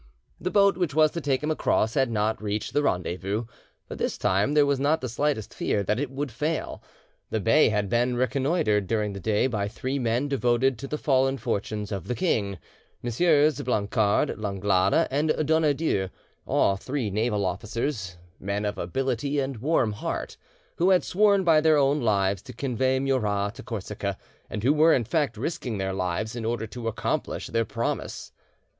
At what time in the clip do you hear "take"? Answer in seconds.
1.21-1.43